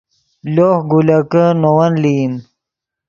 [0.53, 2.33] لوہ گولکے نے ون لئیم